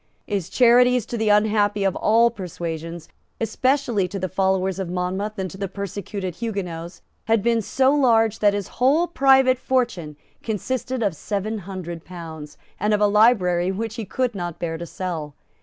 [0.25, 3.07] His charities to the unhappy of all persuasions,
[3.39, 8.39] especially to the followers of Monmouth and to the persecuted Huguenots, had been so large
[8.39, 13.93] that his whole private fortune consisted of seven hundred pounds, and of a library which
[13.93, 15.35] he could not bear to sell.